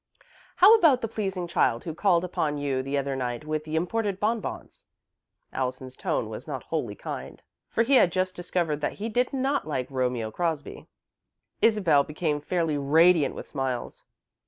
"How 0.55 0.73
about 0.75 1.01
the 1.01 1.07
pleasing 1.07 1.47
child 1.47 1.83
who 1.83 1.93
called 1.93 2.23
upon 2.23 2.57
you 2.57 2.81
the 2.81 2.97
other 2.97 3.15
night, 3.15 3.45
with 3.45 3.65
the 3.65 3.75
imported 3.75 4.19
bonbons?" 4.19 4.83
Allison's 5.53 5.95
tone 5.95 6.27
was 6.27 6.47
not 6.47 6.63
wholly 6.63 6.95
kind, 6.95 7.39
for 7.69 7.83
he 7.83 7.93
had 7.97 8.11
just 8.11 8.33
discovered 8.33 8.81
that 8.81 8.93
he 8.93 9.09
did 9.09 9.31
not 9.31 9.67
like 9.67 9.85
Romeo 9.91 10.31
Crosby. 10.31 10.87
Isabel 11.61 12.03
became 12.03 12.41
fairly 12.41 12.79
radiant 12.79 13.35
with 13.35 13.45
smiles. 13.45 14.03